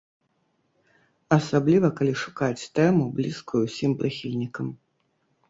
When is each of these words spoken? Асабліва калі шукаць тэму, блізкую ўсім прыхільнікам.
Асабліва 1.37 1.87
калі 1.99 2.13
шукаць 2.23 2.63
тэму, 2.81 3.03
блізкую 3.19 3.61
ўсім 3.67 3.91
прыхільнікам. 4.03 4.67